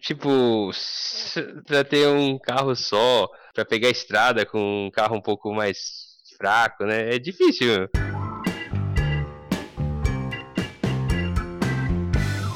[0.00, 0.70] Tipo,
[1.66, 5.78] pra ter um carro só, pra pegar estrada com um carro um pouco mais
[6.36, 7.14] fraco, né?
[7.14, 7.88] É difícil.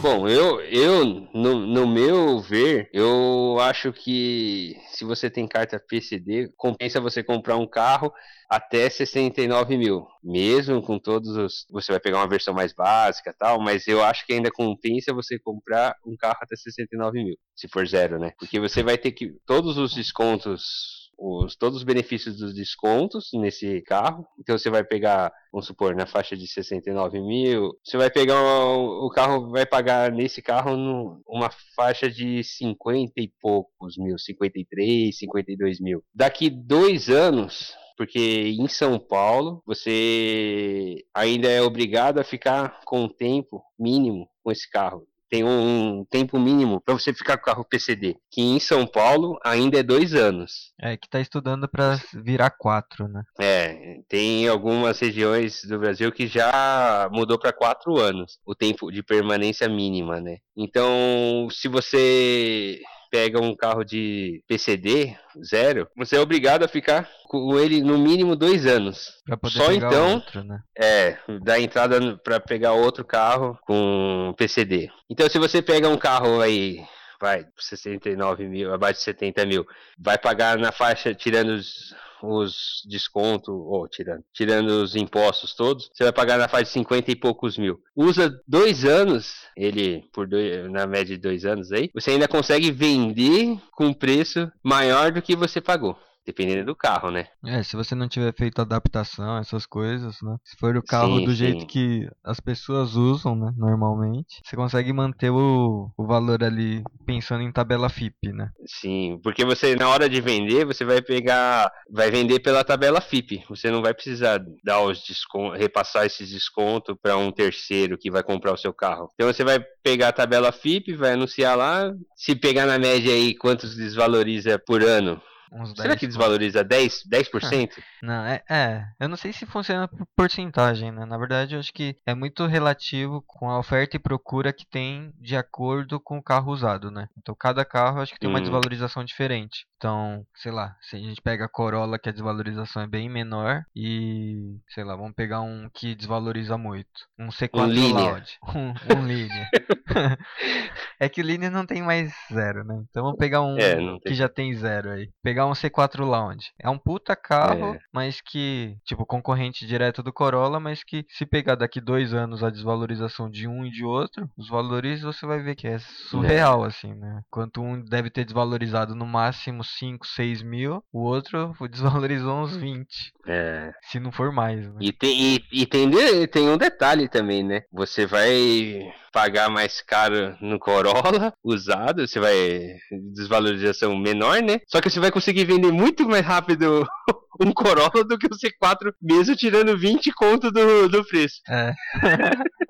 [0.03, 6.53] Bom, eu, eu no, no meu ver, eu acho que se você tem carta PCD,
[6.57, 8.13] compensa você comprar um carro
[8.51, 10.05] até 69 mil.
[10.21, 11.67] Mesmo com todos os.
[11.71, 15.39] Você vai pegar uma versão mais básica tal, mas eu acho que ainda compensa você
[15.39, 17.37] comprar um carro até 69 mil.
[17.55, 18.33] Se for zero, né?
[18.41, 19.37] Porque você vai ter que.
[19.47, 24.27] Todos os descontos os, todos os benefícios dos descontos nesse carro.
[24.39, 29.09] Então você vai pegar, vamos supor, na faixa de 69 mil, você vai pegar o
[29.11, 35.81] carro, vai pagar nesse carro no, uma faixa de 50 e poucos mil, 53, 52
[35.81, 36.03] mil.
[36.13, 43.09] Daqui dois anos, porque em São Paulo você ainda é obrigado a ficar com o
[43.09, 47.65] tempo mínimo com esse carro tem um tempo mínimo para você ficar com o carro
[47.65, 50.75] PCD, que em São Paulo ainda é dois anos.
[50.79, 53.23] É, que tá estudando para virar quatro, né?
[53.41, 59.03] É, tem algumas regiões do Brasil que já mudou para quatro anos o tempo de
[59.03, 60.37] permanência mínima, né?
[60.55, 67.59] Então, se você pega um carro de PCD zero, você é obrigado a ficar com
[67.59, 69.23] ele no mínimo dois anos.
[69.49, 70.61] Só então, outro, né?
[70.77, 74.91] é, dá entrada para pegar outro carro com PCD.
[75.11, 76.83] Então, se você pega um carro aí
[77.21, 79.65] vai, 69 mil, abaixo de 70 mil,
[79.97, 81.95] vai pagar na faixa, tirando os,
[82.29, 87.11] os descontos, ou tirando, tirando os impostos todos, você vai pagar na faixa de 50
[87.11, 87.81] e poucos mil.
[87.97, 92.71] Usa dois anos, ele por dois, na média de dois anos aí, você ainda consegue
[92.71, 95.97] vender com preço maior do que você pagou.
[96.25, 97.27] Dependendo do carro, né?
[97.45, 100.37] É, se você não tiver feito adaptação, essas coisas, né?
[100.45, 101.37] Se for o carro sim, do sim.
[101.37, 103.53] jeito que as pessoas usam, né?
[103.57, 108.51] Normalmente, você consegue manter o, o valor ali pensando em tabela FIP, né?
[108.67, 111.71] Sim, porque você, na hora de vender, você vai pegar.
[111.91, 113.45] Vai vender pela tabela FIP.
[113.49, 118.23] Você não vai precisar dar os descontos, repassar esses descontos para um terceiro que vai
[118.23, 119.11] comprar o seu carro.
[119.15, 121.93] Então você vai pegar a tabela FIP, vai anunciar lá.
[122.15, 125.21] Se pegar na média aí quantos desvaloriza por ano,
[125.53, 126.17] Uns 10 Será que conto.
[126.17, 127.03] desvaloriza 10%?
[127.09, 127.71] 10%?
[128.03, 128.85] Não, é, é.
[128.99, 131.05] Eu não sei se funciona por porcentagem, né?
[131.05, 135.13] Na verdade, eu acho que é muito relativo com a oferta e procura que tem
[135.21, 137.07] de acordo com o carro usado, né?
[137.19, 138.43] Então, cada carro acho que tem uma Hum.
[138.43, 139.67] desvalorização diferente.
[139.77, 143.63] Então, sei lá, se a gente pega a Corolla, que a desvalorização é bem menor,
[143.75, 146.89] e, sei lá, vamos pegar um que desvaloriza muito.
[147.19, 147.93] Um C4 Linea.
[147.93, 148.39] Loud.
[148.55, 149.49] Um, um Linea.
[151.01, 152.83] é que o Linea não tem mais zero, né?
[152.91, 153.77] Então, vamos pegar um É,
[154.07, 155.11] que já tem zero aí.
[155.23, 156.51] Pegar um C4 Lounge.
[156.59, 157.79] É um puta carro, É.
[157.93, 162.51] mas que, tipo, concorrente direto do Corolla, mas que se pegar daqui dois anos a
[162.51, 166.95] desvalorização de um e de outro, os valores você vai ver que é surreal, assim,
[166.95, 167.23] né?
[167.29, 173.13] Enquanto um deve ter desvalorizado no máximo 5, 6 mil, o outro desvalorizou uns 20,
[173.27, 173.73] É.
[173.83, 174.77] se não for mais, né?
[174.81, 175.91] E tem, e, e tem,
[176.29, 177.63] tem um detalhe também, né?
[177.73, 182.77] Você vai pagar mais caro no Corolla usado, você vai
[183.15, 184.61] desvalorização menor, né?
[184.67, 186.89] Só que você vai conseguir vender muito mais rápido
[187.41, 191.41] um Corolla do que o C4, mesmo tirando 20 conto do, do preço.
[191.49, 191.73] É.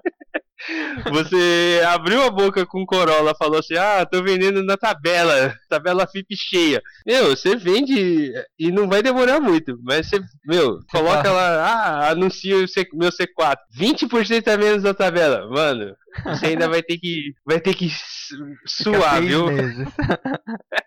[1.11, 6.35] Você abriu a boca com Corolla, falou assim: Ah, tô vendendo na tabela, tabela FIP
[6.37, 6.83] cheia.
[7.07, 12.57] Meu, você vende e não vai demorar muito, mas você, meu, coloca lá, ah, anuncia
[12.57, 15.95] o C- meu C4, 20% a menos da tabela, mano.
[16.27, 19.47] Você ainda vai ter que, vai ter que Fica suar, viu?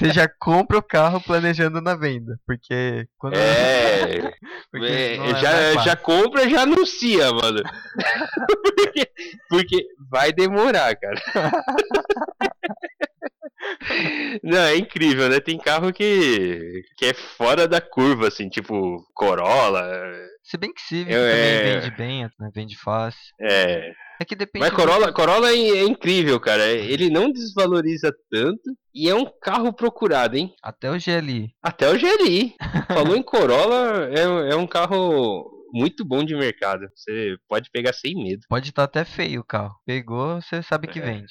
[0.00, 4.32] Você já compra o carro planejando na venda, porque quando É,
[4.72, 5.82] porque é, é já, fácil.
[5.82, 7.62] já compra, já anuncia, mano.
[8.64, 9.10] porque,
[9.50, 11.20] porque vai demorar, cara.
[14.42, 15.40] Não, é incrível, né?
[15.40, 19.82] Tem carro que, que é fora da curva, assim, tipo Corolla.
[20.42, 22.50] Se bem que Civic Eu- também é- vende bem, né?
[22.54, 23.20] vende fácil.
[23.40, 23.92] É.
[24.20, 24.60] É que depende.
[24.64, 26.64] Mas do- Corolla, Corolla é, é incrível, cara.
[26.66, 30.52] Ele não desvaloriza tanto e é um carro procurado, hein?
[30.62, 31.50] Até o GLI.
[31.62, 32.54] Até o GLI.
[32.88, 36.86] Falou em Corolla, é, é um carro muito bom de mercado.
[36.94, 38.42] Você pode pegar sem medo.
[38.48, 39.74] Pode estar até feio o carro.
[39.86, 41.02] Pegou, você sabe que É.
[41.02, 41.28] vende.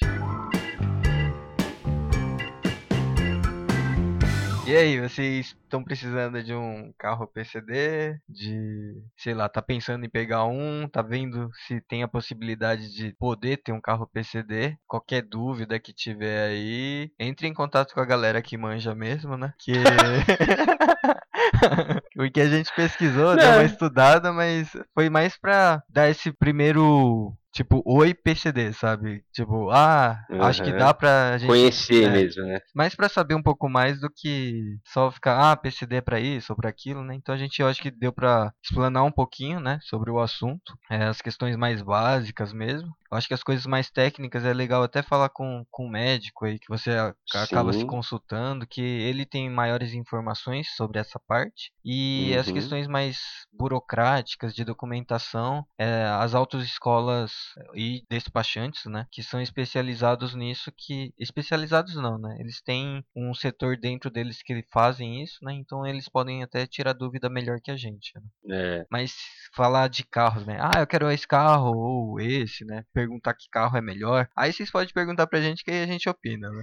[4.70, 8.16] E aí, vocês estão precisando de um carro PCD?
[8.28, 10.88] De, sei lá, tá pensando em pegar um?
[10.88, 14.76] Tá vendo se tem a possibilidade de poder ter um carro PCD?
[14.86, 19.52] Qualquer dúvida que tiver aí, entre em contato com a galera que manja mesmo, né?
[19.58, 19.72] Que
[22.14, 23.54] Porque a gente pesquisou, deu Não.
[23.54, 29.24] uma estudada, mas foi mais pra dar esse primeiro, tipo, oi PCD, sabe?
[29.32, 32.58] Tipo, ah, acho que dá pra gente Conhecer é, mesmo, né?
[32.74, 36.52] mais pra saber um pouco mais do que só ficar, ah, PCD é pra isso
[36.52, 37.14] ou pra aquilo, né?
[37.14, 40.74] Então a gente eu acho que deu pra explanar um pouquinho, né, sobre o assunto,
[40.90, 42.88] é, as questões mais básicas mesmo.
[43.10, 46.44] Eu acho que as coisas mais técnicas é legal até falar com, com o médico
[46.44, 46.92] aí que você
[47.34, 47.86] acaba se Sim.
[47.86, 52.52] consultando, que ele tem maiores informações sobre essa parte e as Uhum.
[52.52, 53.18] questões mais
[53.52, 57.32] burocráticas de documentação, é, as autoescolas
[57.74, 63.76] e despachantes, né, que são especializados nisso, que especializados não, né, eles têm um setor
[63.76, 67.76] dentro deles que fazem isso, né, então eles podem até tirar dúvida melhor que a
[67.76, 68.12] gente.
[68.14, 68.22] né.
[68.50, 68.86] É.
[68.90, 69.14] Mas
[69.54, 73.76] falar de carros, né, ah, eu quero esse carro ou esse, né, perguntar que carro
[73.76, 76.62] é melhor, aí vocês podem perguntar pra gente que aí a gente opina, né.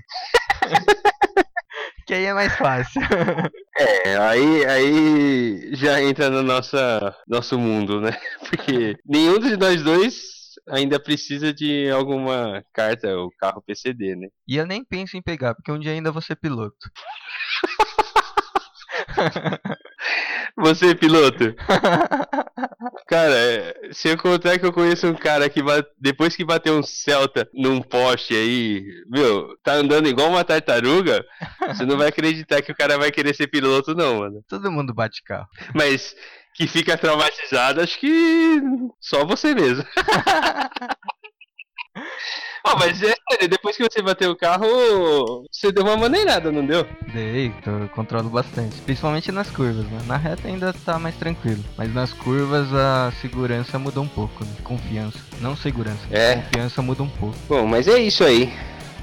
[2.07, 3.01] que aí é mais fácil.
[3.79, 8.09] É, aí, aí já entra no nossa, nosso mundo, né?
[8.49, 14.27] Porque nenhum de nós dois ainda precisa de alguma carta ou carro PCD, né?
[14.47, 16.75] E eu nem penso em pegar, porque um dia ainda vou ser piloto.
[20.57, 21.53] Você, piloto,
[23.07, 26.75] cara, é, se eu contar que eu conheço um cara que ba- depois que bateu
[26.77, 31.23] um Celta num poste aí, meu, tá andando igual uma tartaruga,
[31.67, 34.43] você não vai acreditar que o cara vai querer ser piloto, não, mano.
[34.47, 35.47] Todo mundo bate carro.
[35.75, 36.15] Mas
[36.57, 38.59] que fica traumatizado, acho que
[38.99, 39.85] só você mesmo.
[42.65, 44.67] Ó, mas é sério, depois que você bateu o carro,
[45.51, 46.85] você deu uma maneirada, não deu?
[47.13, 48.75] Dei, tô- eu controlo bastante.
[48.81, 49.99] Principalmente nas curvas, né?
[50.05, 51.63] Na reta ainda tá mais tranquilo.
[51.77, 54.51] Mas nas curvas a segurança muda um pouco, né?
[54.63, 55.17] Confiança.
[55.39, 56.35] Não segurança, É.
[56.35, 57.37] confiança muda um pouco.
[57.47, 58.51] Bom, mas é isso aí.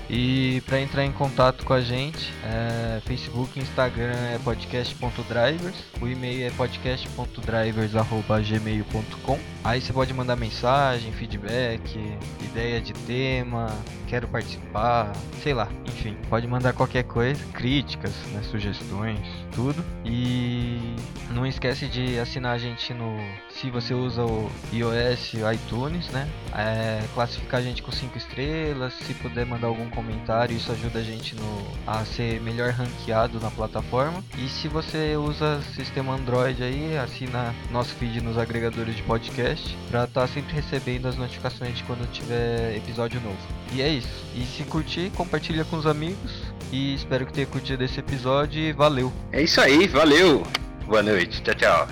[0.08, 6.46] E para entrar em contato com a gente, é, Facebook, Instagram é podcast.drivers, o e-mail
[6.46, 9.38] é podcast.drivers@gmail.com.
[9.64, 11.98] Aí você pode mandar mensagem, feedback,
[12.42, 13.72] ideia de tema,
[14.06, 15.10] quero participar,
[15.42, 19.18] sei lá, enfim, pode mandar qualquer coisa, críticas, né, sugestões,
[19.54, 19.82] tudo.
[20.04, 20.94] E
[21.30, 23.16] não esquece de assinar a gente no,
[23.48, 26.28] se você usa o iOS, iTunes, né?
[26.54, 31.02] É, classificar a gente com 5 estrelas, se puder mandar algum comentário, isso ajuda a
[31.02, 34.22] gente no, a ser melhor ranqueado na plataforma.
[34.38, 40.04] E se você usa sistema Android aí, assina nosso feed nos agregadores de podcast para
[40.04, 43.38] estar tá sempre recebendo as notificações de quando tiver episódio novo.
[43.72, 44.24] E é isso.
[44.34, 46.54] E se curtir, compartilha com os amigos.
[46.72, 49.12] E espero que tenha curtido esse episódio e valeu.
[49.32, 50.42] É isso aí, valeu.
[50.86, 51.42] Boa noite.
[51.42, 51.88] Tchau, tchau.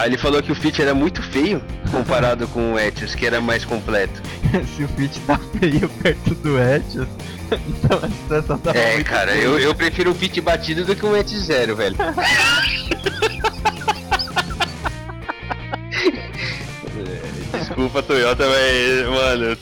[0.00, 3.38] Aí ele falou que o Fit era muito feio comparado com o Etios, que era
[3.38, 4.22] mais completo.
[4.74, 7.06] Se o Fit tá feio perto do Etios,
[7.52, 11.14] então a situação tá É, cara, eu, eu prefiro o Fit batido do que um
[11.14, 11.96] Etios zero, velho.
[17.52, 19.54] Desculpa, Toyota, mas, mano,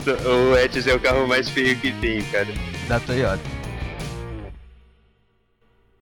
[0.53, 2.47] o Etios é o carro mais feio que tem, cara.
[2.87, 3.58] Da Toyota.